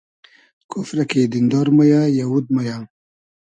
[0.71, 2.75] کوفرۂ کی دیندار مۉ یۂ, یئوود مۉ یۂ